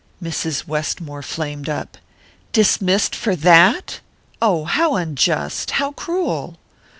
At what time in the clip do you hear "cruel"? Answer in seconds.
5.91-6.57